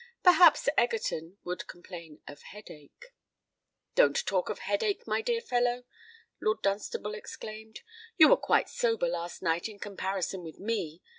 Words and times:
Perhaps 0.23 0.67
Egerton 0.79 1.37
would 1.43 1.67
complain 1.67 2.23
of 2.27 2.41
headach. 2.41 3.13
"Don't 3.93 4.25
talk 4.25 4.49
of 4.49 4.57
headach, 4.61 5.05
my 5.05 5.21
dear 5.21 5.41
fellow," 5.41 5.83
Lord 6.41 6.63
Dunstable 6.63 7.13
exclaimed: 7.13 7.81
"you 8.17 8.27
were 8.27 8.35
quite 8.37 8.67
sober 8.67 9.07
last 9.07 9.43
night 9.43 9.69
in 9.69 9.77
comparison 9.77 10.43
with 10.43 10.57
me. 10.57 11.03